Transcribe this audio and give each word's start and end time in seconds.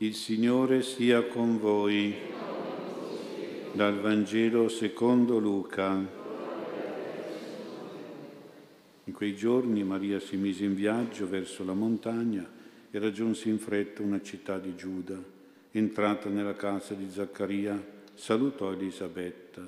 Il 0.00 0.14
Signore 0.14 0.82
sia 0.82 1.24
con 1.24 1.58
voi. 1.58 2.14
Dal 3.72 3.98
Vangelo 3.98 4.68
secondo 4.68 5.40
Luca. 5.40 6.06
In 9.02 9.12
quei 9.12 9.34
giorni 9.34 9.82
Maria 9.82 10.20
si 10.20 10.36
mise 10.36 10.62
in 10.62 10.76
viaggio 10.76 11.28
verso 11.28 11.64
la 11.64 11.72
montagna 11.72 12.48
e 12.92 12.98
raggiunse 13.00 13.48
in 13.48 13.58
fretta 13.58 14.02
una 14.02 14.22
città 14.22 14.60
di 14.60 14.76
Giuda. 14.76 15.20
Entrata 15.72 16.28
nella 16.28 16.54
casa 16.54 16.94
di 16.94 17.10
Zaccaria, 17.10 17.84
salutò 18.14 18.70
Elisabetta. 18.70 19.66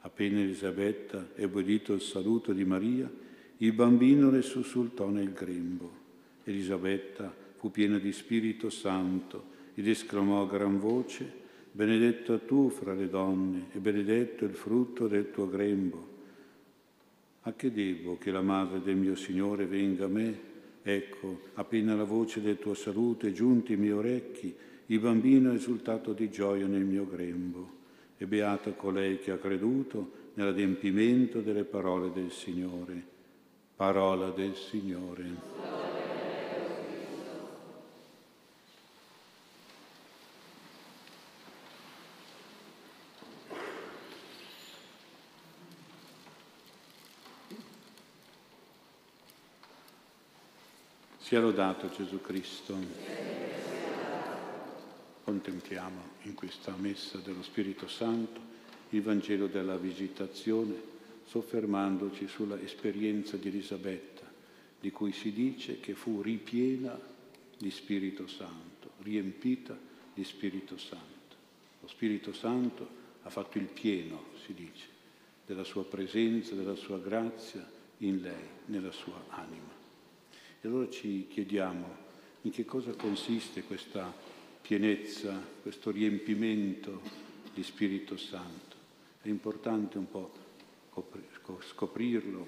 Appena 0.00 0.40
Elisabetta 0.40 1.32
ebbe 1.34 1.58
udito 1.58 1.92
il 1.92 2.00
saluto 2.00 2.54
di 2.54 2.64
Maria, 2.64 3.10
il 3.58 3.72
bambino 3.72 4.30
le 4.30 4.40
sussultò 4.40 5.10
nel 5.10 5.34
grembo. 5.34 5.92
Elisabetta 6.44 7.30
fu 7.56 7.70
piena 7.70 7.98
di 7.98 8.12
Spirito 8.12 8.70
Santo 8.70 9.52
ed 9.76 9.86
esclamò 9.86 10.42
a 10.42 10.46
gran 10.46 10.80
voce, 10.80 11.44
Benedetta 11.76 12.38
tu 12.38 12.70
fra 12.70 12.94
le 12.94 13.06
donne 13.10 13.66
e 13.74 13.78
benedetto 13.78 14.46
il 14.46 14.54
frutto 14.54 15.08
del 15.08 15.30
tuo 15.30 15.46
grembo. 15.46 16.14
A 17.42 17.52
che 17.52 17.70
devo 17.70 18.16
che 18.16 18.30
la 18.30 18.40
madre 18.40 18.80
del 18.80 18.96
mio 18.96 19.14
Signore 19.14 19.66
venga 19.66 20.06
a 20.06 20.08
me? 20.08 20.40
Ecco, 20.82 21.40
appena 21.52 21.94
la 21.94 22.04
voce 22.04 22.40
del 22.40 22.58
tuo 22.58 22.72
saluto 22.72 23.26
è 23.26 23.32
giunta 23.32 23.72
ai 23.72 23.78
miei 23.78 23.92
orecchi, 23.92 24.56
il 24.86 25.00
bambino 25.00 25.52
è 25.52 25.56
esultato 25.56 26.14
di 26.14 26.30
gioia 26.30 26.66
nel 26.66 26.84
mio 26.84 27.06
grembo. 27.06 27.70
E 28.16 28.26
beata 28.26 28.72
colei 28.72 29.18
che 29.18 29.32
ha 29.32 29.36
creduto 29.36 30.30
nell'adempimento 30.32 31.42
delle 31.42 31.64
parole 31.64 32.10
del 32.10 32.30
Signore. 32.30 33.04
Parola 33.76 34.30
del 34.30 34.54
Signore. 34.54 35.75
Sia 51.26 51.40
lodato 51.40 51.90
Gesù 51.90 52.20
Cristo. 52.20 52.78
Contempliamo 55.24 56.00
in 56.22 56.34
questa 56.34 56.72
messa 56.78 57.18
dello 57.18 57.42
Spirito 57.42 57.88
Santo 57.88 58.40
il 58.90 59.02
Vangelo 59.02 59.48
della 59.48 59.76
Visitazione, 59.76 60.80
soffermandoci 61.24 62.28
sulla 62.28 62.60
esperienza 62.60 63.36
di 63.36 63.48
Elisabetta, 63.48 64.22
di 64.78 64.92
cui 64.92 65.10
si 65.10 65.32
dice 65.32 65.80
che 65.80 65.94
fu 65.94 66.22
ripiena 66.22 66.96
di 67.58 67.72
Spirito 67.72 68.28
Santo, 68.28 68.92
riempita 68.98 69.76
di 70.14 70.22
Spirito 70.22 70.78
Santo. 70.78 71.34
Lo 71.80 71.88
Spirito 71.88 72.32
Santo 72.32 72.88
ha 73.24 73.30
fatto 73.30 73.58
il 73.58 73.66
pieno, 73.66 74.26
si 74.44 74.54
dice, 74.54 74.86
della 75.44 75.64
sua 75.64 75.84
presenza, 75.84 76.54
della 76.54 76.76
sua 76.76 76.98
grazia 76.98 77.68
in 77.98 78.20
lei, 78.20 78.48
nella 78.66 78.92
sua 78.92 79.24
anima. 79.30 79.85
E 80.60 80.68
allora 80.68 80.88
ci 80.90 81.26
chiediamo 81.28 82.04
in 82.42 82.50
che 82.50 82.64
cosa 82.64 82.92
consiste 82.92 83.62
questa 83.64 84.12
pienezza, 84.62 85.40
questo 85.62 85.90
riempimento 85.90 87.00
di 87.54 87.62
Spirito 87.62 88.16
Santo. 88.16 88.76
È 89.22 89.28
importante 89.28 89.98
un 89.98 90.10
po' 90.10 90.32
scoprirlo 91.60 92.46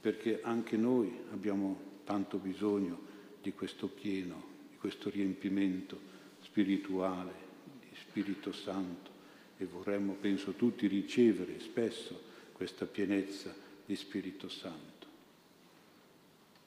perché 0.00 0.40
anche 0.42 0.76
noi 0.76 1.16
abbiamo 1.30 1.90
tanto 2.04 2.38
bisogno 2.38 2.98
di 3.40 3.52
questo 3.52 3.86
pieno, 3.88 4.42
di 4.70 4.76
questo 4.76 5.10
riempimento 5.10 5.98
spirituale, 6.40 7.32
di 7.80 7.96
Spirito 7.96 8.52
Santo 8.52 9.10
e 9.56 9.64
vorremmo, 9.64 10.14
penso 10.14 10.52
tutti, 10.52 10.86
ricevere 10.86 11.60
spesso 11.60 12.20
questa 12.52 12.86
pienezza 12.86 13.54
di 13.84 13.94
Spirito 13.94 14.48
Santo. 14.48 15.01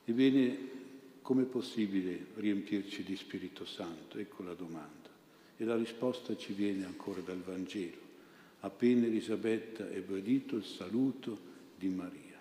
Ebbene, 0.07 0.57
com'è 1.23 1.45
possibile 1.45 2.27
riempirci 2.35 3.03
di 3.03 3.16
Spirito 3.16 3.66
Santo? 3.66 4.19
Ecco 4.19 4.43
la 4.43 4.53
domanda. 4.53 5.09
E 5.57 5.63
la 5.63 5.75
risposta 5.75 6.38
ci 6.38 6.53
viene 6.53 6.85
ancora 6.85 7.21
dal 7.21 7.41
Vangelo. 7.41 8.03
Appena 8.59 9.07
Elisabetta 9.07 9.89
ebbe 9.89 10.19
udito 10.19 10.57
il 10.57 10.63
saluto 10.63 11.38
di 11.75 11.88
Maria. 11.88 12.39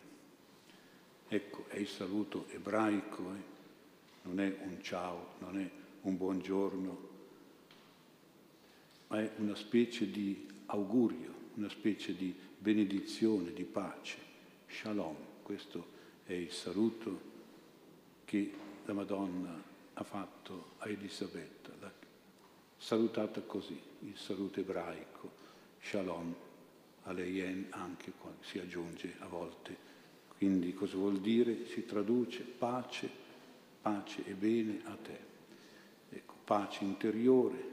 Ecco, 1.27 1.65
è 1.69 1.79
il 1.79 1.89
saluto 1.89 2.47
ebraico, 2.51 3.33
eh? 3.33 3.43
non 4.23 4.41
è 4.41 4.57
un 4.63 4.83
ciao, 4.83 5.35
non 5.39 5.59
è 5.59 5.71
un 6.03 6.17
buongiorno, 6.19 7.09
ma 9.09 9.21
è 9.23 9.31
una 9.39 9.55
specie 9.55 10.11
di 10.11 10.47
augurio, 10.67 11.33
una 11.55 11.71
specie 11.71 12.15
di 12.15 12.35
benedizione, 12.59 13.55
di 13.55 13.65
pace. 13.65 14.19
Shalom, 14.69 15.17
questo 15.43 15.87
è 16.25 16.33
il 16.35 16.51
saluto 16.51 17.33
che 18.25 18.53
la 18.85 18.93
Madonna 18.93 19.63
ha 19.95 20.03
fatto 20.03 20.73
a 20.79 20.89
Elisabetta, 20.89 21.71
l'ha 21.81 21.93
salutata 22.77 23.41
così, 23.43 23.81
il 24.01 24.17
saluto 24.17 24.61
ebraico, 24.61 25.31
shalom, 25.81 26.35
aleien 27.05 27.67
anche 27.71 28.13
quando 28.19 28.43
si 28.43 28.59
aggiunge 28.59 29.15
a 29.19 29.27
volte. 29.27 29.93
Quindi 30.37 30.75
cosa 30.75 30.97
vuol 30.97 31.21
dire? 31.21 31.67
Si 31.67 31.87
traduce 31.87 32.43
pace, 32.43 33.09
pace 33.81 34.25
e 34.27 34.33
bene 34.33 34.81
a 34.85 34.97
te. 34.97 35.19
Ecco, 36.11 36.35
pace 36.45 36.85
interiore, 36.85 37.73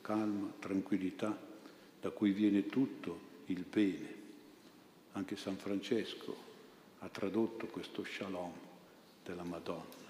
calma, 0.00 0.52
tranquillità, 0.58 1.38
da 2.00 2.10
cui 2.10 2.32
viene 2.32 2.66
tutto 2.66 3.28
il 3.46 3.64
bene. 3.64 4.18
Anche 5.12 5.36
San 5.36 5.56
Francesco 5.56 6.48
ha 6.98 7.08
tradotto 7.08 7.66
questo 7.66 8.04
shalom 8.04 8.68
della 9.22 9.44
Madonna 9.44 10.00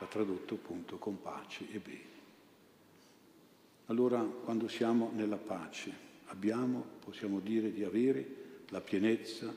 l'ha 0.00 0.06
tradotto 0.06 0.54
appunto 0.54 0.96
con 0.96 1.20
pace 1.20 1.66
e 1.70 1.78
bene. 1.78 2.18
Allora, 3.86 4.20
quando 4.20 4.66
siamo 4.66 5.10
nella 5.14 5.36
pace, 5.36 5.92
abbiamo, 6.26 6.84
possiamo 7.04 7.38
dire, 7.40 7.70
di 7.70 7.84
avere 7.84 8.38
la 8.68 8.80
pienezza, 8.80 9.52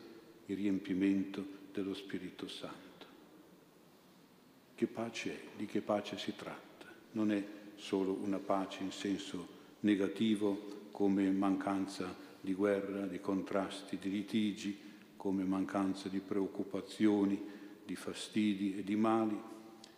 il 0.47 0.55
riempimento 0.55 1.45
dello 1.71 1.93
Spirito 1.93 2.47
Santo. 2.47 2.81
Che 4.75 4.87
pace 4.87 5.31
è? 5.31 5.47
Di 5.55 5.65
che 5.65 5.81
pace 5.81 6.17
si 6.17 6.35
tratta? 6.35 6.87
Non 7.11 7.31
è 7.31 7.43
solo 7.75 8.11
una 8.13 8.39
pace 8.39 8.83
in 8.83 8.91
senso 8.91 9.61
negativo 9.81 10.89
come 10.91 11.29
mancanza 11.31 12.13
di 12.41 12.53
guerra, 12.53 13.05
di 13.05 13.21
contrasti, 13.21 13.97
di 13.97 14.09
litigi, 14.09 14.77
come 15.15 15.43
mancanza 15.43 16.09
di 16.09 16.19
preoccupazioni, 16.19 17.39
di 17.85 17.95
fastidi 17.95 18.77
e 18.77 18.83
di 18.83 18.95
mali, 18.95 19.39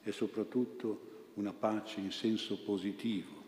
è 0.01 0.11
soprattutto 0.11 1.29
una 1.35 1.53
pace 1.53 1.99
in 1.99 2.11
senso 2.11 2.57
positivo. 2.63 3.43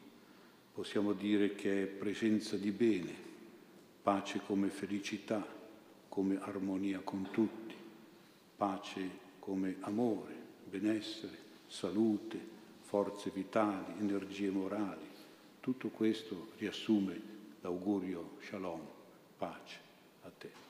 Possiamo 0.74 1.14
dire 1.14 1.56
che 1.56 1.84
è 1.84 1.86
presenza 1.86 2.56
di 2.58 2.72
bene, 2.72 3.14
pace 4.02 4.42
come 4.46 4.70
felicità, 4.70 5.46
come 6.08 6.40
armonia 6.40 7.00
con 7.00 7.30
tutti, 7.32 7.76
pace 8.56 9.26
come 9.40 9.78
amore, 9.82 10.36
benessere, 10.70 11.38
salute, 11.68 12.40
forze 12.82 13.32
vitali, 13.34 13.94
energie 14.00 14.50
morali. 14.50 15.06
Tutto 15.60 15.90
questo 15.90 16.52
riassume 16.58 17.22
l'augurio 17.62 18.38
shalom, 18.42 18.82
pace 19.38 19.80
a 20.24 20.32
te. 20.38 20.67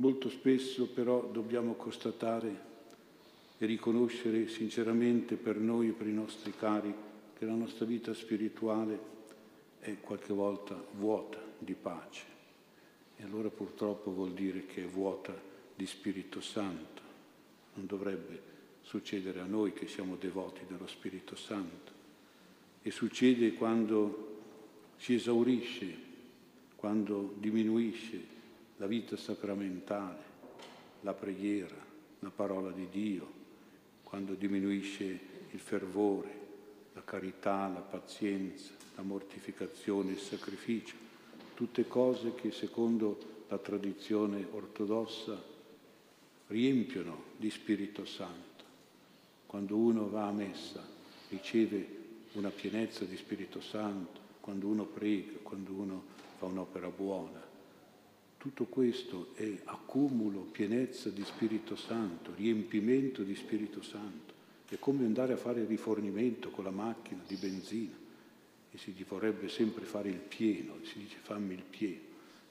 Molto 0.00 0.30
spesso 0.30 0.86
però 0.86 1.28
dobbiamo 1.32 1.74
constatare 1.74 2.66
e 3.58 3.66
riconoscere 3.66 4.46
sinceramente 4.46 5.34
per 5.34 5.56
noi 5.56 5.88
e 5.88 5.92
per 5.92 6.06
i 6.06 6.12
nostri 6.12 6.52
cari 6.56 6.94
che 7.36 7.44
la 7.44 7.54
nostra 7.54 7.84
vita 7.84 8.14
spirituale 8.14 9.16
è 9.80 9.96
qualche 10.00 10.32
volta 10.32 10.80
vuota 10.92 11.42
di 11.58 11.74
pace. 11.74 12.22
E 13.16 13.24
allora 13.24 13.48
purtroppo 13.48 14.12
vuol 14.12 14.34
dire 14.34 14.66
che 14.66 14.84
è 14.84 14.86
vuota 14.86 15.34
di 15.74 15.86
Spirito 15.86 16.40
Santo. 16.40 17.02
Non 17.74 17.86
dovrebbe 17.86 18.40
succedere 18.82 19.40
a 19.40 19.46
noi 19.46 19.72
che 19.72 19.88
siamo 19.88 20.14
devoti 20.14 20.60
dello 20.68 20.86
Spirito 20.86 21.34
Santo. 21.34 21.90
E 22.82 22.92
succede 22.92 23.54
quando 23.54 24.36
si 24.96 25.14
esaurisce, 25.14 25.92
quando 26.76 27.34
diminuisce 27.38 28.36
la 28.78 28.86
vita 28.86 29.16
sacramentale, 29.16 30.22
la 31.02 31.12
preghiera, 31.12 31.76
la 32.20 32.30
parola 32.30 32.70
di 32.70 32.88
Dio, 32.90 33.36
quando 34.02 34.34
diminuisce 34.34 35.04
il 35.50 35.60
fervore, 35.60 36.46
la 36.94 37.02
carità, 37.04 37.68
la 37.68 37.80
pazienza, 37.80 38.72
la 38.96 39.02
mortificazione, 39.02 40.12
il 40.12 40.18
sacrificio, 40.18 40.96
tutte 41.54 41.86
cose 41.86 42.34
che 42.34 42.50
secondo 42.50 43.44
la 43.48 43.58
tradizione 43.58 44.46
ortodossa 44.50 45.40
riempiono 46.48 47.24
di 47.36 47.50
Spirito 47.50 48.04
Santo. 48.04 48.64
Quando 49.46 49.76
uno 49.76 50.08
va 50.08 50.26
a 50.26 50.32
messa 50.32 50.86
riceve 51.30 51.96
una 52.32 52.50
pienezza 52.50 53.04
di 53.04 53.16
Spirito 53.16 53.60
Santo, 53.60 54.20
quando 54.40 54.66
uno 54.66 54.84
prega, 54.84 55.38
quando 55.42 55.72
uno 55.72 56.04
fa 56.38 56.46
un'opera 56.46 56.88
buona. 56.88 57.47
Tutto 58.38 58.66
questo 58.66 59.34
è 59.34 59.62
accumulo, 59.64 60.42
pienezza 60.42 61.10
di 61.10 61.24
Spirito 61.24 61.74
Santo, 61.74 62.32
riempimento 62.36 63.24
di 63.24 63.34
Spirito 63.34 63.82
Santo. 63.82 64.32
È 64.68 64.78
come 64.78 65.04
andare 65.04 65.32
a 65.32 65.36
fare 65.36 65.64
rifornimento 65.64 66.50
con 66.50 66.62
la 66.62 66.70
macchina 66.70 67.20
di 67.26 67.34
benzina 67.34 67.96
e 68.70 68.78
si 68.78 68.94
vorrebbe 69.08 69.48
sempre 69.48 69.84
fare 69.84 70.10
il 70.10 70.20
pieno, 70.20 70.76
si 70.82 71.00
dice 71.00 71.16
fammi 71.20 71.54
il 71.54 71.64
pieno. 71.64 72.06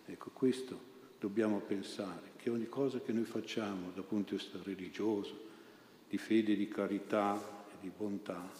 Ecco, 0.07 0.31
questo 0.31 0.78
dobbiamo 1.22 1.60
pensare, 1.60 2.31
che 2.36 2.50
ogni 2.50 2.68
cosa 2.68 3.00
che 3.00 3.13
noi 3.13 3.24
facciamo 3.24 3.92
dal 3.95 4.04
punto 4.04 4.36
di 4.36 4.42
vista 4.42 4.60
religioso, 4.62 5.39
di 6.10 6.18
fede, 6.18 6.57
di 6.57 6.68
carità 6.68 7.66
e 7.72 7.75
di 7.80 7.92
bontà, 7.95 8.51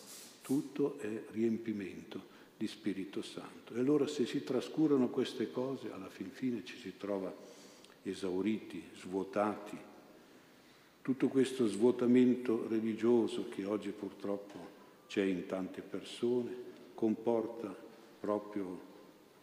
tutto 0.41 0.97
è 1.00 1.24
riempimento 1.31 2.35
di 2.57 2.68
Spirito 2.68 3.21
Santo. 3.21 3.75
E 3.75 3.80
allora 3.80 4.07
se 4.07 4.25
si 4.25 4.44
trascurano 4.44 5.09
queste 5.09 5.51
cose, 5.51 5.92
alla 5.92 6.09
fin 6.09 6.31
fine 6.31 6.65
ci 6.65 6.75
si 6.77 6.98
trova 6.98 7.33
esauriti, 8.01 8.83
svuotati. 9.00 9.77
Tutto 11.01 11.27
questo 11.27 11.68
svuotamento 11.68 12.68
religioso 12.68 13.48
che 13.50 13.63
oggi 13.63 13.92
purtroppo 13.92 14.75
c'è 15.07 15.24
in 15.24 15.45
tante 15.45 15.81
persone 15.81 16.65
comporta 16.95 17.74
proprio 18.19 18.81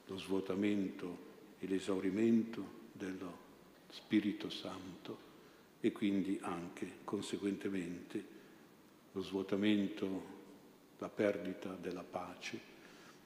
lo 0.07 0.19
svuotamento 0.19 1.33
e 1.61 1.67
l'esaurimento 1.67 2.83
dello 2.93 3.43
Spirito 3.91 4.51
Santo 4.51 5.33
e 5.81 5.93
quindi 5.93 6.39
anche 6.43 6.99
conseguentemente 7.05 8.33
lo 9.13 9.23
svuotamento, 9.23 10.33
la 10.99 11.09
perdita 11.09 11.77
della 11.81 12.03
pace 12.03 12.74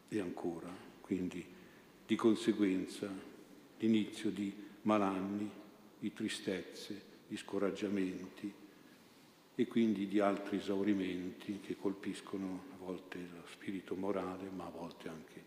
e 0.09 0.21
ancora, 0.21 0.69
quindi 1.01 1.45
di 2.07 2.17
conseguenza 2.17 3.09
l'inizio 3.79 4.31
di 4.31 4.53
malanni, 4.83 5.51
di 5.99 6.13
tristezze, 6.13 7.03
di 7.29 7.37
scoraggiamenti 7.37 8.53
e 9.55 9.67
quindi 9.67 10.07
di 10.07 10.21
altri 10.21 10.57
esaurimenti 10.57 11.61
che 11.61 11.77
colpiscono 11.77 12.63
a 12.73 12.85
volte 12.85 13.19
lo 13.19 13.47
spirito 13.51 13.95
morale, 13.95 14.49
ma 14.55 14.65
a 14.65 14.71
volte 14.71 15.09
anche 15.09 15.43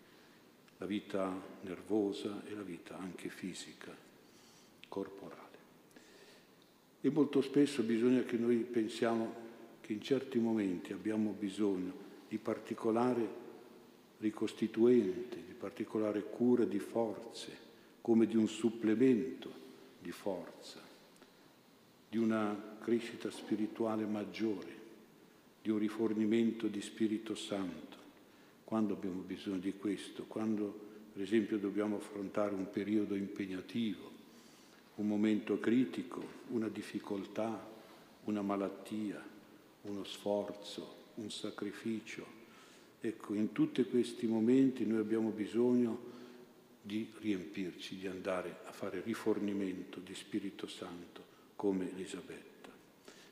la 0.78 0.86
vita 0.86 1.32
nervosa 1.62 2.42
e 2.46 2.54
la 2.54 2.62
vita 2.62 2.98
anche 2.98 3.28
fisica, 3.28 3.94
corporale. 4.88 5.40
E 7.00 7.10
molto 7.10 7.40
spesso 7.40 7.82
bisogna 7.82 8.22
che 8.22 8.36
noi 8.36 8.58
pensiamo 8.58 9.34
che 9.80 9.92
in 9.92 10.02
certi 10.02 10.38
momenti 10.38 10.92
abbiamo 10.92 11.34
bisogno 11.36 11.92
di 12.28 12.38
particolare 12.38 13.41
ricostituente, 14.22 15.42
di 15.44 15.52
particolare 15.52 16.22
cura 16.22 16.64
di 16.64 16.78
forze, 16.78 17.58
come 18.00 18.26
di 18.26 18.36
un 18.36 18.46
supplemento 18.46 19.50
di 20.00 20.12
forza, 20.12 20.80
di 22.08 22.18
una 22.18 22.76
crescita 22.80 23.30
spirituale 23.32 24.04
maggiore, 24.04 24.80
di 25.60 25.70
un 25.70 25.78
rifornimento 25.78 26.68
di 26.68 26.80
Spirito 26.80 27.34
Santo. 27.34 27.98
Quando 28.64 28.94
abbiamo 28.94 29.22
bisogno 29.22 29.58
di 29.58 29.74
questo? 29.76 30.24
Quando, 30.28 30.72
per 31.12 31.22
esempio, 31.22 31.58
dobbiamo 31.58 31.96
affrontare 31.96 32.54
un 32.54 32.70
periodo 32.70 33.16
impegnativo, 33.16 34.10
un 34.96 35.08
momento 35.08 35.58
critico, 35.58 36.24
una 36.50 36.68
difficoltà, 36.68 37.70
una 38.24 38.42
malattia, 38.42 39.20
uno 39.82 40.04
sforzo, 40.04 41.00
un 41.14 41.30
sacrificio 41.30 42.41
Ecco, 43.04 43.34
in 43.34 43.50
tutti 43.50 43.82
questi 43.82 44.28
momenti 44.28 44.86
noi 44.86 45.00
abbiamo 45.00 45.30
bisogno 45.30 46.10
di 46.80 47.12
riempirci, 47.18 47.96
di 47.96 48.06
andare 48.06 48.60
a 48.62 48.70
fare 48.70 49.00
rifornimento 49.00 49.98
di 49.98 50.14
Spirito 50.14 50.68
Santo 50.68 51.24
come 51.56 51.90
Elisabetta. 51.90 52.70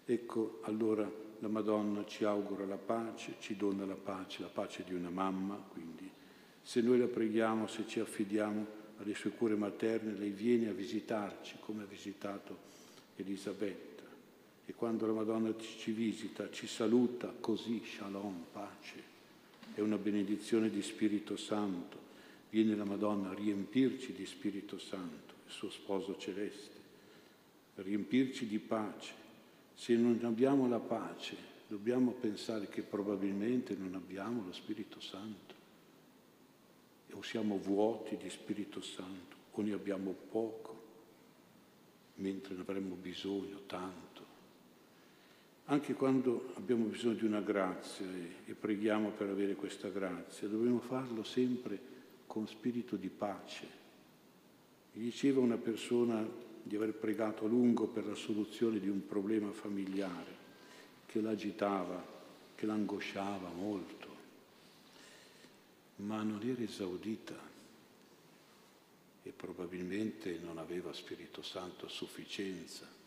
Ecco, 0.04 0.58
allora 0.62 1.08
la 1.38 1.46
Madonna 1.46 2.04
ci 2.04 2.24
augura 2.24 2.66
la 2.66 2.78
pace, 2.78 3.36
ci 3.38 3.56
dona 3.56 3.84
la 3.84 3.94
pace, 3.94 4.42
la 4.42 4.48
pace 4.48 4.82
di 4.82 4.92
una 4.92 5.08
mamma, 5.08 5.54
quindi 5.54 6.10
se 6.60 6.80
noi 6.80 6.98
la 6.98 7.06
preghiamo, 7.06 7.68
se 7.68 7.84
ci 7.86 8.00
affidiamo 8.00 8.66
alle 8.96 9.14
sue 9.14 9.30
cure 9.30 9.54
materne, 9.54 10.18
lei 10.18 10.30
viene 10.30 10.68
a 10.68 10.72
visitarci 10.72 11.58
come 11.60 11.84
ha 11.84 11.86
visitato 11.86 12.58
Elisabetta. 13.14 14.02
E 14.66 14.74
quando 14.74 15.06
la 15.06 15.12
Madonna 15.12 15.54
ci 15.56 15.92
visita, 15.92 16.50
ci 16.50 16.66
saluta 16.66 17.32
così, 17.38 17.80
shalom, 17.84 18.46
pace 18.50 19.10
è 19.74 19.80
una 19.80 19.98
benedizione 19.98 20.70
di 20.70 20.82
Spirito 20.82 21.36
Santo. 21.36 22.08
Viene 22.50 22.74
la 22.74 22.84
Madonna 22.84 23.30
a 23.30 23.34
riempirci 23.34 24.12
di 24.12 24.26
Spirito 24.26 24.78
Santo, 24.78 25.34
il 25.46 25.52
suo 25.52 25.70
sposo 25.70 26.16
celeste, 26.16 26.76
a 27.76 27.82
riempirci 27.82 28.46
di 28.46 28.58
pace. 28.58 29.14
Se 29.74 29.94
non 29.94 30.18
abbiamo 30.24 30.68
la 30.68 30.80
pace, 30.80 31.36
dobbiamo 31.68 32.10
pensare 32.10 32.68
che 32.68 32.82
probabilmente 32.82 33.76
non 33.76 33.94
abbiamo 33.94 34.44
lo 34.44 34.52
Spirito 34.52 35.00
Santo. 35.00 35.54
O 37.12 37.22
siamo 37.22 37.58
vuoti 37.58 38.16
di 38.16 38.28
Spirito 38.30 38.80
Santo, 38.80 39.36
o 39.52 39.62
ne 39.62 39.72
abbiamo 39.72 40.14
poco, 40.30 40.82
mentre 42.16 42.54
ne 42.54 42.60
avremmo 42.60 42.96
bisogno 42.96 43.62
tanto. 43.66 44.29
Anche 45.70 45.94
quando 45.94 46.50
abbiamo 46.56 46.86
bisogno 46.86 47.14
di 47.14 47.24
una 47.24 47.40
grazia 47.40 48.04
e, 48.04 48.50
e 48.50 48.54
preghiamo 48.54 49.10
per 49.10 49.28
avere 49.28 49.54
questa 49.54 49.88
grazia, 49.88 50.48
dobbiamo 50.48 50.80
farlo 50.80 51.22
sempre 51.22 51.78
con 52.26 52.48
spirito 52.48 52.96
di 52.96 53.08
pace. 53.08 53.68
Mi 54.94 55.04
diceva 55.04 55.38
una 55.38 55.58
persona 55.58 56.26
di 56.60 56.74
aver 56.74 56.94
pregato 56.94 57.44
a 57.44 57.48
lungo 57.48 57.86
per 57.86 58.04
la 58.04 58.16
soluzione 58.16 58.80
di 58.80 58.88
un 58.88 59.06
problema 59.06 59.52
familiare 59.52 60.34
che 61.06 61.20
l'agitava, 61.20 62.04
che 62.56 62.66
l'angosciava 62.66 63.50
molto, 63.50 64.08
ma 65.98 66.20
non 66.24 66.40
era 66.42 66.62
esaudita 66.62 67.38
e 69.22 69.30
probabilmente 69.30 70.36
non 70.42 70.58
aveva 70.58 70.92
Spirito 70.92 71.42
Santo 71.42 71.86
a 71.86 71.88
sufficienza 71.88 72.98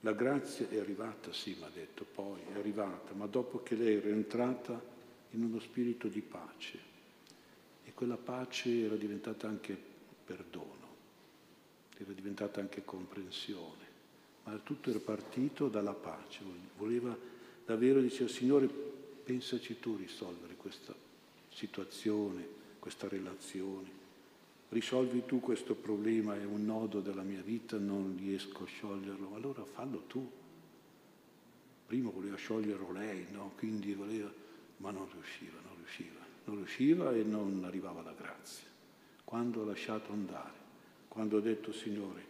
la 0.00 0.12
grazia 0.12 0.68
è 0.68 0.78
arrivata, 0.78 1.32
sì, 1.32 1.56
mi 1.58 1.64
ha 1.64 1.70
detto 1.72 2.04
poi, 2.04 2.40
è 2.52 2.58
arrivata, 2.58 3.14
ma 3.14 3.26
dopo 3.26 3.62
che 3.62 3.74
lei 3.74 3.96
era 3.96 4.08
entrata 4.08 4.80
in 5.30 5.42
uno 5.42 5.58
spirito 5.58 6.06
di 6.08 6.20
pace. 6.20 6.78
E 7.84 7.92
quella 7.92 8.16
pace 8.16 8.84
era 8.84 8.94
diventata 8.94 9.48
anche 9.48 9.76
perdono, 10.24 10.86
era 11.96 12.12
diventata 12.12 12.60
anche 12.60 12.84
comprensione, 12.84 13.86
ma 14.44 14.56
tutto 14.58 14.90
era 14.90 15.00
partito 15.00 15.68
dalla 15.68 15.94
pace. 15.94 16.42
Voleva 16.76 17.16
davvero, 17.64 18.00
diceva, 18.00 18.28
Signore, 18.30 18.68
pensaci 18.68 19.80
tu 19.80 19.94
a 19.94 19.98
risolvere 19.98 20.54
questa 20.54 20.94
situazione, 21.48 22.46
questa 22.78 23.08
relazione 23.08 23.97
risolvi 24.70 25.24
tu 25.24 25.40
questo 25.40 25.74
problema, 25.74 26.36
è 26.36 26.44
un 26.44 26.64
nodo 26.64 27.00
della 27.00 27.22
mia 27.22 27.42
vita, 27.42 27.78
non 27.78 28.16
riesco 28.18 28.64
a 28.64 28.66
scioglierlo, 28.66 29.34
allora 29.34 29.64
fallo 29.64 30.04
tu. 30.06 30.30
Prima 31.86 32.10
voleva 32.10 32.36
scioglierlo 32.36 32.92
lei, 32.92 33.26
no? 33.32 33.52
Quindi 33.56 33.94
voleva, 33.94 34.30
ma 34.78 34.90
non 34.90 35.08
riusciva, 35.10 35.58
non 35.64 35.76
riusciva, 35.76 36.20
non 36.44 36.56
riusciva 36.56 37.14
e 37.14 37.22
non 37.22 37.62
arrivava 37.64 38.02
la 38.02 38.12
grazia. 38.12 38.66
Quando 39.24 39.62
ho 39.62 39.64
lasciato 39.64 40.12
andare, 40.12 40.56
quando 41.08 41.38
ho 41.38 41.40
detto 41.40 41.72
Signore, 41.72 42.26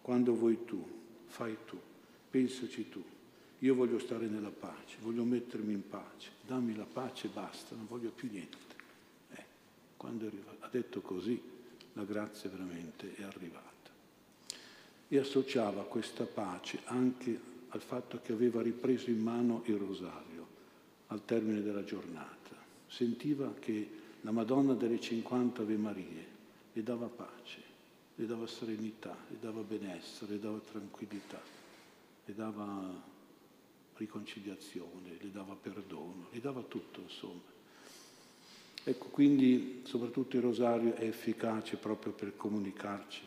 quando 0.00 0.34
vuoi 0.34 0.64
tu, 0.64 0.86
fai 1.26 1.56
tu, 1.66 1.78
pensaci 2.30 2.88
tu. 2.88 3.02
Io 3.58 3.74
voglio 3.74 3.98
stare 3.98 4.26
nella 4.26 4.50
pace, 4.50 4.96
voglio 5.00 5.24
mettermi 5.24 5.72
in 5.72 5.86
pace, 5.88 6.30
dammi 6.46 6.74
la 6.74 6.86
pace 6.90 7.26
e 7.26 7.30
basta, 7.30 7.74
non 7.74 7.86
voglio 7.86 8.10
più 8.10 8.30
niente. 8.30 8.56
Eh, 9.32 9.44
quando 9.96 10.30
ha 10.60 10.68
detto 10.68 11.00
così, 11.02 11.58
la 11.94 12.04
grazia 12.04 12.50
veramente 12.50 13.14
è 13.14 13.22
arrivata. 13.22 13.68
E 15.08 15.18
associava 15.18 15.84
questa 15.84 16.24
pace 16.24 16.80
anche 16.84 17.48
al 17.68 17.80
fatto 17.80 18.20
che 18.22 18.32
aveva 18.32 18.62
ripreso 18.62 19.10
in 19.10 19.20
mano 19.20 19.62
il 19.66 19.76
rosario 19.76 20.46
al 21.08 21.24
termine 21.24 21.62
della 21.62 21.84
giornata. 21.84 22.56
Sentiva 22.86 23.52
che 23.58 23.98
la 24.22 24.30
Madonna 24.30 24.74
delle 24.74 25.00
50 25.00 25.62
Ave 25.62 25.76
Marie 25.76 26.26
le 26.72 26.82
dava 26.82 27.06
pace, 27.06 27.62
le 28.14 28.26
dava 28.26 28.46
serenità, 28.46 29.16
le 29.28 29.38
dava 29.40 29.62
benessere, 29.62 30.32
le 30.32 30.40
dava 30.40 30.58
tranquillità, 30.58 31.40
le 32.24 32.34
dava 32.34 33.08
riconciliazione, 33.96 35.16
le 35.20 35.30
dava 35.30 35.54
perdono, 35.54 36.28
le 36.30 36.40
dava 36.40 36.62
tutto, 36.62 37.00
insomma. 37.00 37.58
Ecco, 38.82 39.06
quindi 39.06 39.82
soprattutto 39.84 40.36
il 40.36 40.42
rosario 40.42 40.94
è 40.94 41.04
efficace 41.04 41.76
proprio 41.76 42.12
per 42.12 42.36
comunicarci, 42.36 43.20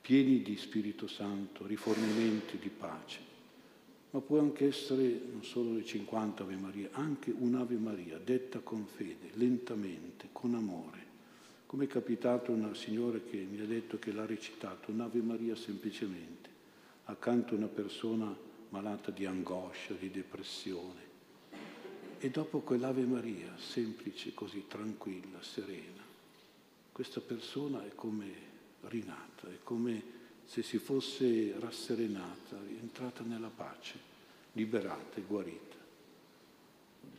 pieni 0.00 0.42
di 0.42 0.56
Spirito 0.56 1.06
Santo, 1.06 1.66
rifornimenti 1.66 2.58
di 2.58 2.68
pace. 2.68 3.32
ma 4.14 4.20
può 4.20 4.38
anche 4.38 4.68
essere 4.68 5.20
non 5.32 5.42
solo 5.42 5.72
le 5.72 5.84
50 5.84 6.44
Ave 6.44 6.54
Maria, 6.54 6.88
anche 6.92 7.34
un'Ave 7.36 7.74
Maria 7.74 8.16
detta 8.16 8.60
con 8.60 8.86
fede, 8.86 9.30
lentamente, 9.32 10.28
con 10.30 10.54
amore. 10.54 11.02
Come 11.66 11.84
è 11.84 11.88
capitato 11.88 12.52
una 12.52 12.74
signora 12.74 13.18
che 13.18 13.38
mi 13.38 13.58
ha 13.60 13.64
detto 13.64 13.98
che 13.98 14.12
l'ha 14.12 14.24
recitato 14.24 14.92
un'Ave 14.92 15.20
Maria 15.20 15.56
semplicemente, 15.56 16.48
accanto 17.06 17.54
a 17.54 17.56
una 17.56 17.66
persona 17.66 18.32
malata 18.68 19.10
di 19.10 19.26
angoscia, 19.26 19.94
di 19.94 20.08
depressione. 20.12 21.13
E 22.24 22.30
dopo 22.30 22.60
quell'Ave 22.60 23.02
Maria, 23.02 23.52
semplice, 23.58 24.32
così 24.32 24.64
tranquilla, 24.66 25.42
serena, 25.42 26.00
questa 26.90 27.20
persona 27.20 27.84
è 27.84 27.94
come 27.94 28.32
rinata, 28.88 29.46
è 29.48 29.58
come 29.62 30.02
se 30.46 30.62
si 30.62 30.78
fosse 30.78 31.54
rasserenata, 31.58 32.58
entrata 32.80 33.22
nella 33.24 33.50
pace, 33.54 33.98
liberata 34.52 35.18
e 35.18 35.24
guarita. 35.28 35.76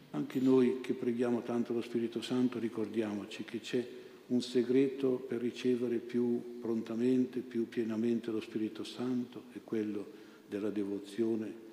Anche 0.09 0.39
noi 0.39 0.81
che 0.81 0.93
preghiamo 0.93 1.43
tanto 1.43 1.73
lo 1.73 1.83
Spirito 1.83 2.23
Santo 2.23 2.57
ricordiamoci 2.57 3.43
che 3.43 3.59
c'è 3.59 3.87
un 4.29 4.41
segreto 4.41 5.17
per 5.17 5.39
ricevere 5.39 5.97
più 5.97 6.57
prontamente, 6.59 7.41
più 7.41 7.69
pienamente 7.69 8.31
lo 8.31 8.41
Spirito 8.41 8.83
Santo, 8.83 9.43
è 9.53 9.59
quello 9.63 10.03
della 10.49 10.71
devozione, 10.71 11.64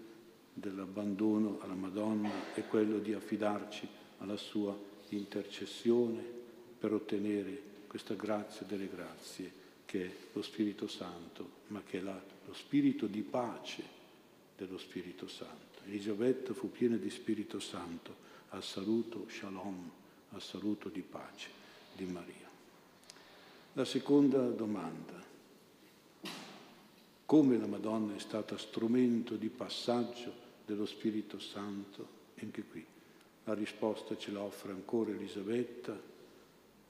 dell'abbandono 0.53 1.59
alla 1.61 1.75
Madonna, 1.75 2.31
è 2.55 2.67
quello 2.67 2.99
di 2.99 3.13
affidarci 3.13 3.89
alla 4.19 4.37
sua 4.37 4.77
intercessione 5.09 6.23
per 6.79 6.93
ottenere 6.93 7.71
questa 7.87 8.15
grazia 8.15 8.67
delle 8.67 8.89
grazie 8.89 9.61
che 9.85 10.07
è 10.07 10.13
lo 10.33 10.43
Spirito 10.43 10.87
Santo, 10.87 11.61
ma 11.69 11.83
che 11.83 11.99
è 11.99 12.01
la, 12.01 12.19
lo 12.47 12.55
spirito 12.55 13.07
di 13.07 13.21
pace 13.21 13.85
dello 14.57 14.79
Spirito 14.79 15.29
Santo. 15.29 15.81
Elisabetta 15.85 16.55
fu 16.55 16.71
piena 16.71 16.97
di 16.97 17.11
Spirito 17.11 17.61
Santo 17.61 18.17
al 18.51 18.63
saluto 18.63 19.27
shalom, 19.29 19.91
al 20.31 20.41
saluto 20.41 20.89
di 20.89 21.03
pace 21.03 21.49
di 21.95 22.05
Maria. 22.07 22.49
La 23.75 23.85
seconda 23.85 24.49
domanda. 24.49 25.21
Come 27.27 27.59
la 27.59 27.67
Madonna 27.67 28.15
è 28.15 28.19
stata 28.19 28.59
strumento 28.59 29.37
di 29.37 29.49
passaggio 29.49 30.42
dello 30.65 30.87
Spirito 30.87 31.39
Santo? 31.39 32.21
Anche 32.41 32.65
qui 32.65 32.85
la 33.45 33.55
risposta 33.55 34.17
ce 34.17 34.31
la 34.31 34.41
offre 34.41 34.73
ancora 34.73 35.11
Elisabetta 35.11 35.99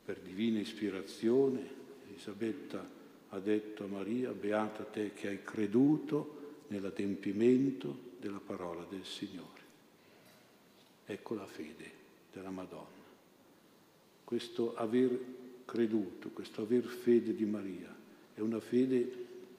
per 0.04 0.18
divina 0.18 0.58
ispirazione 0.58 1.80
Elisabetta 2.08 2.86
ha 3.30 3.38
detto 3.38 3.84
a 3.84 3.86
Maria, 3.86 4.32
beata 4.32 4.84
te 4.84 5.14
che 5.14 5.28
hai 5.28 5.42
creduto 5.42 6.64
nell'adempimento 6.68 8.10
della 8.20 8.40
parola 8.44 8.84
del 8.88 9.04
Signore. 9.06 9.60
Ecco 11.06 11.34
la 11.34 11.46
fede 11.46 11.90
della 12.30 12.50
Madonna. 12.50 13.00
Questo 14.24 14.74
aver 14.76 15.18
creduto, 15.64 16.28
questo 16.30 16.62
aver 16.62 16.84
fede 16.84 17.34
di 17.34 17.46
Maria 17.46 17.94
è 18.34 18.40
una 18.40 18.60
fede 18.60 19.00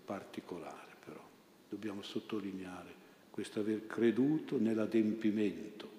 particolare 0.05 0.95
però. 1.03 1.27
Dobbiamo 1.69 2.03
sottolineare 2.03 3.01
questo 3.33 3.61
aver 3.61 3.87
creduto 3.87 4.59
nell'adempimento 4.59 5.89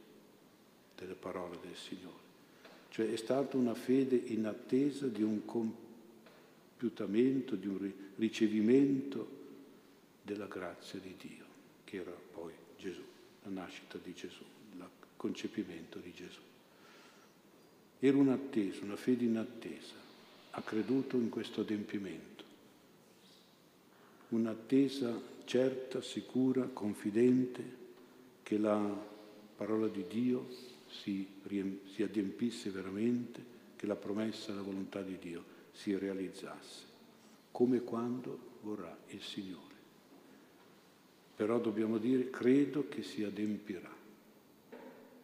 delle 0.97 1.14
parole 1.14 1.59
del 1.62 1.75
Signore. 1.75 2.23
Cioè 2.91 3.11
è 3.11 3.17
stata 3.17 3.57
una 3.57 3.75
fede 3.75 4.14
in 4.14 4.47
attesa 4.47 5.09
di 5.09 5.25
un 5.25 5.45
compiutamento, 5.45 7.57
di 7.57 7.67
un 7.67 7.93
ricevimento 8.14 9.29
della 10.23 10.47
grazia 10.47 11.00
di 11.00 11.12
Dio, 11.21 11.45
che 11.83 11.97
era 11.97 12.12
poi 12.12 12.53
Gesù, 12.79 13.03
la 13.43 13.50
nascita 13.50 13.99
di 14.00 14.14
Gesù, 14.14 14.45
il 14.73 14.88
concepimento 15.17 15.99
di 15.99 16.12
Gesù. 16.12 16.38
Era 17.99 18.17
un'attesa, 18.17 18.85
una 18.85 18.95
fede 18.95 19.25
in 19.25 19.38
attesa, 19.38 19.95
ha 20.50 20.62
creduto 20.62 21.17
in 21.17 21.31
questo 21.31 21.62
adempimento, 21.62 22.34
un'attesa 24.35 25.33
certa, 25.45 26.00
sicura, 26.00 26.64
confidente 26.73 27.83
che 28.43 28.59
la 28.59 28.79
parola 29.57 29.88
di 29.88 30.05
Dio 30.09 30.49
si, 30.88 31.26
si 31.93 32.03
adempisse 32.03 32.71
veramente, 32.71 33.53
che 33.76 33.87
la 33.87 33.97
promessa 33.97 34.55
la 34.55 34.62
volontà 34.62 35.03
di 35.03 35.19
Dio 35.19 35.45
si 35.73 35.97
realizzasse, 35.97 36.85
come 37.50 37.81
quando 37.81 38.38
vorrà 38.62 38.97
il 39.09 39.21
Signore. 39.21 39.73
Però 41.37 41.59
dobbiamo 41.59 41.99
dire, 41.99 42.31
credo 42.31 42.88
che 42.88 43.03
si 43.03 43.25
adempirà, 43.25 43.93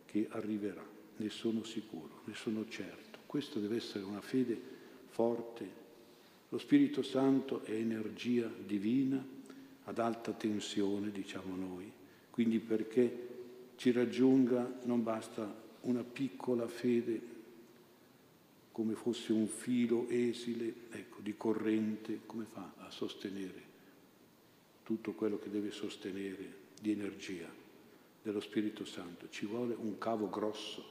che 0.06 0.26
arriverà, 0.30 0.84
ne 1.16 1.30
sono 1.30 1.62
sicuro, 1.62 2.22
ne 2.24 2.34
sono 2.34 2.68
certo. 2.68 3.20
Questo 3.26 3.60
deve 3.60 3.76
essere 3.76 4.04
una 4.04 4.20
fede 4.20 4.60
forte. 5.10 5.79
Lo 6.50 6.58
Spirito 6.58 7.02
Santo 7.02 7.62
è 7.62 7.70
energia 7.70 8.50
divina 8.66 9.24
ad 9.84 9.98
alta 10.00 10.32
tensione, 10.32 11.12
diciamo 11.12 11.54
noi, 11.54 11.90
quindi 12.30 12.58
perché 12.58 13.28
ci 13.76 13.92
raggiunga 13.92 14.80
non 14.82 15.02
basta 15.04 15.52
una 15.82 16.02
piccola 16.02 16.66
fede 16.66 17.38
come 18.72 18.94
fosse 18.94 19.32
un 19.32 19.46
filo 19.46 20.08
esile, 20.08 20.74
ecco, 20.90 21.20
di 21.20 21.34
corrente, 21.36 22.20
come 22.26 22.44
fa 22.44 22.72
a 22.78 22.90
sostenere 22.90 23.68
tutto 24.82 25.12
quello 25.12 25.38
che 25.38 25.50
deve 25.50 25.70
sostenere 25.70 26.58
di 26.80 26.90
energia 26.90 27.48
dello 28.22 28.40
Spirito 28.40 28.84
Santo? 28.84 29.28
Ci 29.30 29.46
vuole 29.46 29.76
un 29.78 29.98
cavo 29.98 30.28
grosso, 30.28 30.84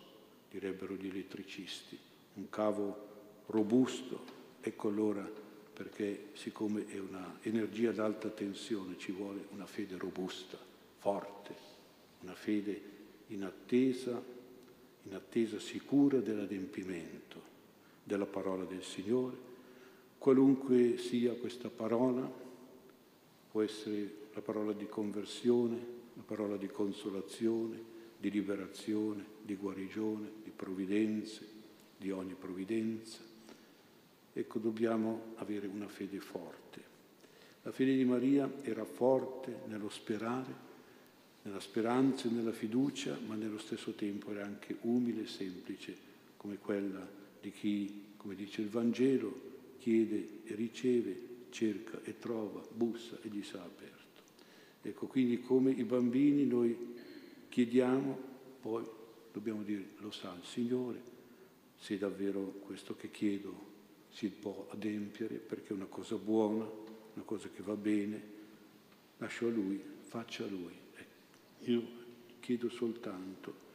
direbbero 0.49 0.95
gli 0.95 1.07
elettricisti, 1.07 1.97
un 2.35 2.49
cavo 2.49 3.07
robusto. 3.47 4.37
Ecco 4.61 4.87
allora 4.87 5.47
perché 5.79 6.31
siccome 6.33 6.87
è 6.87 6.99
un'energia 6.99 7.91
ad 7.91 7.99
alta 7.99 8.27
tensione 8.27 8.97
ci 8.97 9.13
vuole 9.13 9.45
una 9.51 9.65
fede 9.65 9.95
robusta, 9.97 10.57
forte, 10.97 11.55
una 12.19 12.35
fede 12.35 12.81
in 13.27 13.45
attesa, 13.45 14.21
in 15.03 15.13
attesa 15.13 15.57
sicura 15.57 16.17
dell'adempimento 16.17 17.41
della 18.03 18.25
parola 18.25 18.65
del 18.65 18.83
Signore. 18.83 19.37
Qualunque 20.17 20.97
sia 20.97 21.31
questa 21.35 21.69
parola, 21.69 22.29
può 23.49 23.61
essere 23.61 24.15
la 24.33 24.41
parola 24.41 24.73
di 24.73 24.85
conversione, 24.85 25.77
la 26.15 26.23
parola 26.23 26.57
di 26.57 26.67
consolazione, 26.67 27.81
di 28.17 28.29
liberazione, 28.29 29.23
di 29.43 29.55
guarigione, 29.55 30.29
di 30.43 30.51
provvidenze, 30.53 31.47
di 31.95 32.11
ogni 32.11 32.33
provvidenza. 32.33 33.28
Ecco, 34.39 34.57
dobbiamo 34.59 35.33
avere 35.35 35.67
una 35.67 35.89
fede 35.89 36.21
forte. 36.21 36.81
La 37.63 37.73
fede 37.73 37.93
di 37.93 38.05
Maria 38.05 38.49
era 38.61 38.85
forte 38.85 39.63
nello 39.67 39.89
sperare, 39.89 40.67
nella 41.41 41.59
speranza 41.59 42.29
e 42.29 42.31
nella 42.31 42.53
fiducia, 42.53 43.19
ma 43.27 43.35
nello 43.35 43.57
stesso 43.57 43.91
tempo 43.91 44.31
era 44.31 44.45
anche 44.45 44.77
umile 44.83 45.23
e 45.23 45.27
semplice 45.27 45.93
come 46.37 46.57
quella 46.57 47.05
di 47.41 47.51
chi, 47.51 48.13
come 48.15 48.33
dice 48.33 48.61
il 48.61 48.69
Vangelo, 48.69 49.41
chiede 49.77 50.43
e 50.45 50.55
riceve, 50.55 51.21
cerca 51.49 51.99
e 52.05 52.17
trova, 52.17 52.65
bussa 52.71 53.17
e 53.21 53.27
gli 53.27 53.43
sarà 53.43 53.65
aperto. 53.65 54.21
Ecco, 54.83 55.07
quindi 55.07 55.41
come 55.41 55.71
i 55.71 55.83
bambini 55.83 56.45
noi 56.45 56.77
chiediamo, 57.49 58.17
poi 58.61 58.85
dobbiamo 59.33 59.63
dire, 59.63 59.85
lo 59.97 60.11
sa 60.11 60.33
il 60.39 60.47
Signore, 60.47 61.01
se 61.77 61.97
davvero 61.97 62.39
questo 62.61 62.95
che 62.95 63.11
chiedo 63.11 63.68
si 64.11 64.29
può 64.29 64.67
adempiere 64.71 65.35
perché 65.35 65.69
è 65.69 65.73
una 65.73 65.85
cosa 65.85 66.15
buona, 66.15 66.63
una 67.13 67.25
cosa 67.25 67.49
che 67.49 67.61
va 67.61 67.75
bene, 67.75 68.21
lascio 69.17 69.47
a 69.47 69.51
Lui, 69.51 69.81
faccia 70.01 70.43
a 70.43 70.47
Lui. 70.47 70.73
Ecco, 70.93 71.71
io 71.71 71.83
chiedo 72.39 72.69
soltanto 72.69 73.67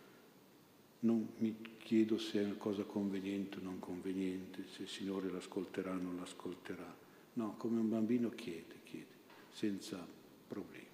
non 1.05 1.29
mi 1.39 1.55
chiedo 1.79 2.19
se 2.19 2.41
è 2.41 2.45
una 2.45 2.55
cosa 2.55 2.83
conveniente 2.83 3.59
o 3.59 3.63
non 3.63 3.79
conveniente, 3.79 4.65
se 4.75 4.83
il 4.83 4.89
Signore 4.89 5.31
l'ascolterà 5.31 5.93
o 5.93 5.99
non 5.99 6.17
l'ascolterà. 6.17 6.97
No, 7.35 7.57
come 7.57 7.79
un 7.79 7.89
bambino 7.89 8.31
chiede, 8.31 8.77
chiede, 8.85 9.07
senza 9.51 10.07
problemi. 10.49 10.87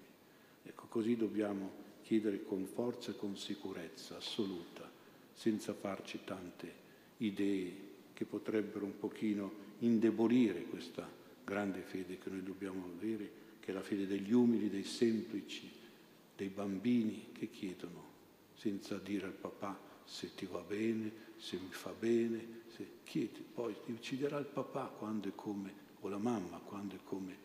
Ecco, 0.63 0.87
così 0.87 1.15
dobbiamo 1.15 1.71
chiedere 2.03 2.43
con 2.43 2.65
forza 2.65 3.11
e 3.11 3.15
con 3.15 3.37
sicurezza 3.37 4.17
assoluta, 4.17 4.89
senza 5.33 5.73
farci 5.73 6.19
tante 6.25 6.73
idee 7.17 7.89
che 8.21 8.27
potrebbero 8.27 8.85
un 8.85 8.99
pochino 8.99 9.51
indebolire 9.79 10.65
questa 10.65 11.09
grande 11.43 11.81
fede 11.81 12.19
che 12.19 12.29
noi 12.29 12.43
dobbiamo 12.43 12.85
avere, 12.95 13.31
che 13.59 13.71
è 13.71 13.73
la 13.73 13.81
fede 13.81 14.05
degli 14.05 14.31
umili, 14.31 14.69
dei 14.69 14.83
semplici, 14.83 15.67
dei 16.35 16.49
bambini 16.49 17.29
che 17.31 17.49
chiedono 17.49 18.09
senza 18.53 18.99
dire 18.99 19.25
al 19.25 19.33
papà 19.33 19.75
se 20.03 20.35
ti 20.35 20.45
va 20.45 20.59
bene, 20.59 21.11
se 21.37 21.57
mi 21.57 21.71
fa 21.71 21.95
bene, 21.97 22.61
se 22.75 22.87
chiedi, 23.03 23.43
poi 23.55 23.75
ti 23.83 23.91
ucciderà 23.91 24.37
il 24.37 24.45
papà 24.45 24.85
quando 24.85 25.27
e 25.27 25.33
come, 25.33 25.73
o 26.01 26.07
la 26.07 26.19
mamma 26.19 26.59
quando 26.59 26.93
e 26.93 26.99
come 27.03 27.35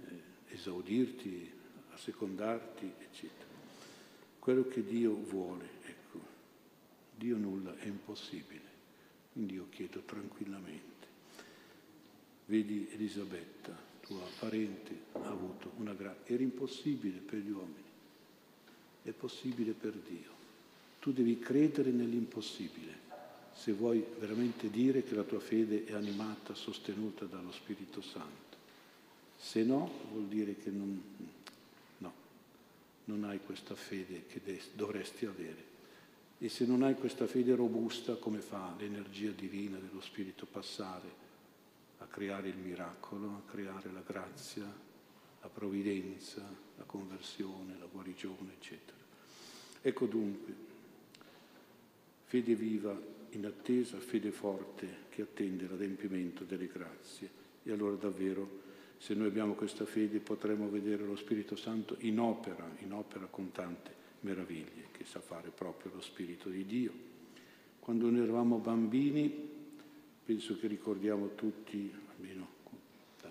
eh, 0.00 0.20
esaudirti, 0.48 1.48
assecondarti, 1.92 2.92
eccetera. 2.98 3.50
quello 4.40 4.66
che 4.66 4.84
Dio 4.84 5.14
vuole, 5.14 5.68
ecco, 5.84 6.18
Dio 7.16 7.36
nulla 7.36 7.76
è 7.76 7.86
impossibile, 7.86 8.73
quindi 9.34 9.54
io 9.54 9.66
chiedo 9.68 10.00
tranquillamente. 10.06 10.92
Vedi 12.46 12.88
Elisabetta, 12.92 13.76
tua 14.00 14.22
parente, 14.38 14.98
ha 15.12 15.28
avuto 15.28 15.72
una 15.76 15.92
grazia, 15.92 16.34
era 16.34 16.42
impossibile 16.42 17.18
per 17.18 17.40
gli 17.40 17.50
uomini, 17.50 17.82
è 19.02 19.10
possibile 19.10 19.72
per 19.72 19.92
Dio. 19.92 20.32
Tu 21.00 21.12
devi 21.12 21.38
credere 21.38 21.90
nell'impossibile 21.90 23.02
se 23.54 23.72
vuoi 23.72 24.04
veramente 24.18 24.68
dire 24.68 25.04
che 25.04 25.14
la 25.14 25.22
tua 25.22 25.40
fede 25.40 25.84
è 25.84 25.92
animata, 25.92 26.54
sostenuta 26.54 27.24
dallo 27.24 27.52
Spirito 27.52 28.02
Santo. 28.02 28.56
Se 29.36 29.62
no, 29.62 29.90
vuol 30.10 30.26
dire 30.26 30.56
che 30.56 30.70
non, 30.70 31.02
no, 31.98 32.12
non 33.04 33.24
hai 33.24 33.38
questa 33.44 33.74
fede 33.74 34.26
che 34.26 34.40
dovresti 34.74 35.26
avere. 35.26 35.72
E 36.44 36.50
se 36.50 36.66
non 36.66 36.82
hai 36.82 36.94
questa 36.94 37.26
fede 37.26 37.54
robusta, 37.54 38.16
come 38.16 38.40
fa 38.40 38.74
l'energia 38.78 39.30
divina 39.30 39.78
dello 39.78 40.02
Spirito 40.02 40.44
passare 40.44 41.08
a 42.00 42.04
creare 42.04 42.48
il 42.48 42.58
miracolo, 42.58 43.28
a 43.28 43.50
creare 43.50 43.90
la 43.90 44.02
grazia, 44.06 44.64
la 45.40 45.48
provvidenza, 45.48 46.42
la 46.76 46.82
conversione, 46.82 47.78
la 47.78 47.86
guarigione, 47.90 48.52
eccetera. 48.58 48.98
Ecco 49.80 50.04
dunque, 50.04 50.54
fede 52.24 52.54
viva 52.54 52.94
in 53.30 53.46
attesa, 53.46 53.98
fede 53.98 54.30
forte 54.30 55.06
che 55.08 55.22
attende 55.22 55.66
l'adempimento 55.66 56.44
delle 56.44 56.66
grazie. 56.66 57.30
E 57.62 57.72
allora 57.72 57.94
davvero, 57.94 58.60
se 58.98 59.14
noi 59.14 59.28
abbiamo 59.28 59.54
questa 59.54 59.86
fede, 59.86 60.18
potremo 60.18 60.68
vedere 60.68 61.06
lo 61.06 61.16
Spirito 61.16 61.56
Santo 61.56 61.96
in 62.00 62.20
opera, 62.20 62.70
in 62.80 62.92
opera 62.92 63.24
con 63.30 63.50
tante 63.50 64.02
meraviglie 64.24 64.88
che 64.92 65.04
sa 65.04 65.20
fare 65.20 65.50
proprio 65.50 65.92
lo 65.94 66.00
Spirito 66.00 66.48
di 66.48 66.64
Dio. 66.64 66.92
Quando 67.78 68.10
noi 68.10 68.22
eravamo 68.22 68.58
bambini, 68.58 69.30
penso 70.24 70.58
che 70.58 70.66
ricordiamo 70.66 71.34
tutti, 71.34 71.92
almeno 72.16 72.48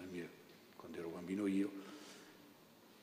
mia, 0.09 0.29
quando 0.75 0.97
ero 0.99 1.09
bambino 1.09 1.47
io, 1.47 1.71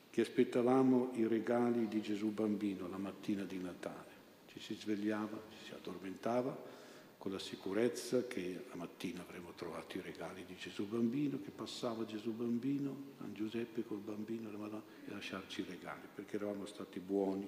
che 0.09 0.21
aspettavamo 0.21 1.11
i 1.15 1.27
regali 1.27 1.87
di 1.87 2.01
Gesù 2.01 2.31
bambino 2.31 2.87
la 2.87 2.97
mattina 2.97 3.43
di 3.43 3.57
Natale. 3.59 4.09
Ci 4.47 4.59
si 4.59 4.75
svegliava, 4.75 5.41
ci 5.51 5.65
si 5.65 5.73
addormentava 5.73 6.69
con 7.17 7.31
la 7.31 7.39
sicurezza 7.39 8.25
che 8.25 8.65
la 8.69 8.75
mattina 8.75 9.21
avremmo 9.21 9.53
trovato 9.55 9.97
i 9.97 10.01
regali 10.01 10.43
di 10.45 10.55
Gesù 10.55 10.87
bambino, 10.87 11.39
che 11.41 11.51
passava 11.51 12.05
Gesù 12.05 12.31
bambino, 12.31 12.95
San 13.17 13.33
Giuseppe 13.33 13.85
col 13.85 13.99
bambino 13.99 14.49
e 14.49 15.11
lasciarci 15.11 15.61
i 15.61 15.65
regali, 15.69 16.07
perché 16.13 16.37
eravamo 16.37 16.65
stati 16.65 16.99
buoni, 16.99 17.47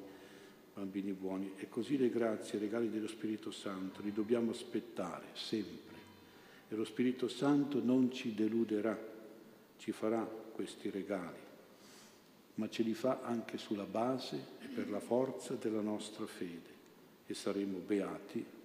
bambini 0.73 1.11
buoni. 1.13 1.53
E 1.57 1.69
così 1.69 1.97
le 1.97 2.09
grazie, 2.09 2.57
i 2.57 2.61
regali 2.61 2.89
dello 2.89 3.07
Spirito 3.07 3.51
Santo 3.51 4.01
li 4.01 4.11
dobbiamo 4.11 4.51
aspettare 4.51 5.27
sempre. 5.33 5.97
E 6.69 6.75
lo 6.75 6.85
Spirito 6.85 7.27
Santo 7.27 7.83
non 7.83 8.11
ci 8.11 8.33
deluderà, 8.33 8.97
ci 9.77 9.91
farà 9.91 10.23
questi 10.23 10.89
regali, 10.89 11.39
ma 12.55 12.69
ce 12.69 12.83
li 12.83 12.93
fa 12.93 13.21
anche 13.21 13.57
sulla 13.57 13.85
base 13.85 14.35
e 14.61 14.67
per 14.67 14.89
la 14.89 14.99
forza 14.99 15.55
della 15.55 15.81
nostra 15.81 16.25
fede 16.25 16.71
e 17.25 17.33
saremo 17.33 17.77
beati 17.77 18.61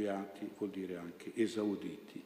beati 0.00 0.48
vuol 0.56 0.70
dire 0.70 0.96
anche 0.96 1.32
esauditi, 1.34 2.22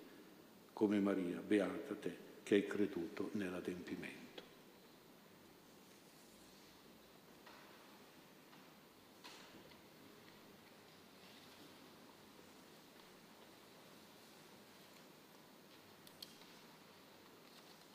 come 0.72 1.00
Maria, 1.00 1.40
beata 1.44 1.94
te 1.94 2.16
che 2.42 2.54
hai 2.56 2.66
creduto 2.66 3.30
nell'adempimento. 3.32 4.23